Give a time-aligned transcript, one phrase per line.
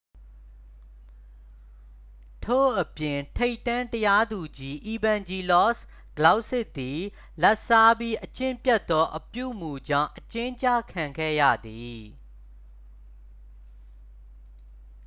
[2.45, 5.83] ထို့အပြင် ထိပ်တန်း တရားသူကြီး အီဗန်ဂျီလော့စ်
[6.17, 6.99] ကလောက်စစ်သည်
[7.41, 12.01] လာဘ်စားပြီး အကျင့်ပျက်သော အပြုအမူကြောင့် အကျဉ်းကျခံခဲ့ရသည်